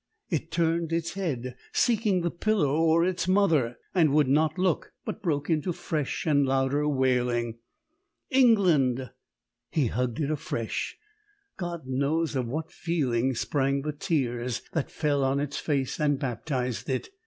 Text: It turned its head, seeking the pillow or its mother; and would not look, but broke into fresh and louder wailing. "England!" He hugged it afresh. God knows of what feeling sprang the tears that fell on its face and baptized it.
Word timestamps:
It 0.31 0.49
turned 0.49 0.91
its 0.91 1.13
head, 1.13 1.55
seeking 1.73 2.21
the 2.21 2.31
pillow 2.31 2.75
or 2.75 3.05
its 3.05 3.27
mother; 3.27 3.77
and 3.93 4.11
would 4.15 4.27
not 4.27 4.57
look, 4.57 4.93
but 5.05 5.21
broke 5.21 5.47
into 5.47 5.71
fresh 5.73 6.25
and 6.25 6.43
louder 6.43 6.89
wailing. 6.89 7.59
"England!" 8.31 9.11
He 9.69 9.85
hugged 9.89 10.19
it 10.19 10.31
afresh. 10.31 10.97
God 11.55 11.85
knows 11.85 12.35
of 12.35 12.47
what 12.47 12.71
feeling 12.71 13.35
sprang 13.35 13.83
the 13.83 13.93
tears 13.93 14.63
that 14.73 14.89
fell 14.89 15.23
on 15.23 15.39
its 15.39 15.57
face 15.59 15.99
and 15.99 16.17
baptized 16.17 16.89
it. 16.89 17.09